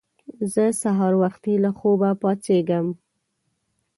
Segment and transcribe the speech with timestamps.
[0.53, 2.87] زه سهار وختي له خوبه پاڅېږم